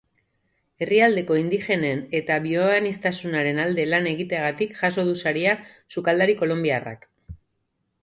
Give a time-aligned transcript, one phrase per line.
[0.85, 5.57] Herrialdeko indigenen eta bioaniztasunaren alde lan egiteagatik jaso du saria
[5.97, 7.11] sukaldari kolonbiarrak.